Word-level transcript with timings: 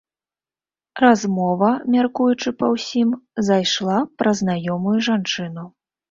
Размова, 1.01 1.67
мяркуючы 1.95 2.53
па 2.61 2.67
ўсім, 2.75 3.11
зайшла 3.49 3.99
пра 4.23 4.33
знаёмую 4.39 4.95
жанчыну. 5.09 5.67